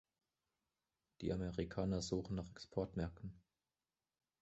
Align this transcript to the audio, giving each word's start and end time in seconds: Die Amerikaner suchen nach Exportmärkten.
Die 1.21 1.31
Amerikaner 1.31 2.01
suchen 2.01 2.33
nach 2.35 2.49
Exportmärkten. 2.49 3.39